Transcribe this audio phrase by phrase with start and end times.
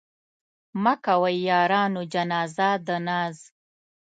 [0.83, 3.37] مه کوئ يارانو جنازه د ناز